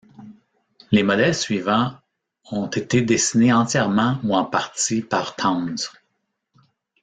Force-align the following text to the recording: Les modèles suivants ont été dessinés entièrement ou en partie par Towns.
Les 0.89 1.03
modèles 1.03 1.35
suivants 1.35 1.93
ont 2.51 2.65
été 2.65 3.03
dessinés 3.03 3.53
entièrement 3.53 4.17
ou 4.23 4.35
en 4.35 4.45
partie 4.45 5.03
par 5.03 5.35
Towns. 5.35 5.75